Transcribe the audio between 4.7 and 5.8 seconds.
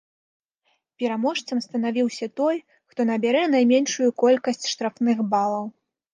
штрафных балаў.